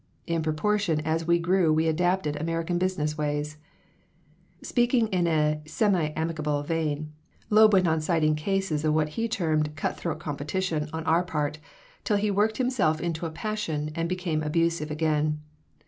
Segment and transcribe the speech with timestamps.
[0.25, 3.57] In proportion as we grew we adapted American business ways
[4.63, 7.13] Speaking in a semi amicable vein,
[7.51, 11.59] Loeb went on citing cases of what he termed cutthroat competition on our part,
[12.03, 15.39] till he worked himself into a passion and became abusive again.